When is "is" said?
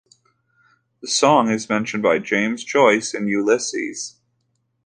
1.51-1.69